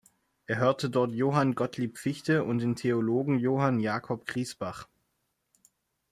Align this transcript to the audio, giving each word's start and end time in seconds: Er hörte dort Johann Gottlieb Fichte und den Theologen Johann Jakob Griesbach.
Er 0.47 0.57
hörte 0.57 0.89
dort 0.89 1.11
Johann 1.13 1.53
Gottlieb 1.53 1.99
Fichte 1.99 2.43
und 2.43 2.57
den 2.57 2.75
Theologen 2.75 3.37
Johann 3.37 3.79
Jakob 3.79 4.25
Griesbach. 4.25 4.87